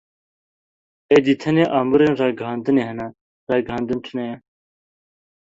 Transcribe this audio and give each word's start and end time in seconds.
Êdî 1.15 1.33
tenê 1.41 1.65
amûrên 1.77 2.13
ragihandinê 2.21 2.83
hene, 2.89 3.07
ragihandin 3.49 3.99
tune 4.05 4.25
ye. 4.29 4.35